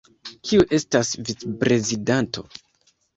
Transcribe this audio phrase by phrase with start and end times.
[0.47, 2.47] Kiu estas vicprezidanto?